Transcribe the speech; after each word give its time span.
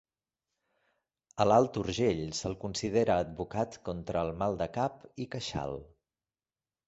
A 1.43 1.45
l'Alt 1.49 1.75
Urgell 1.81 2.23
se'l 2.37 2.55
considera 2.63 3.17
advocat 3.25 3.77
contra 3.89 4.23
el 4.29 4.33
mal 4.39 4.57
de 4.63 4.69
cap 4.79 5.03
i 5.27 5.27
queixal. 5.35 5.77